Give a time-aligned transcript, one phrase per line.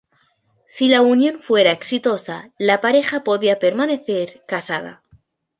[0.65, 5.03] Si la unión fuera exitosa la pareja podía permanecer casada.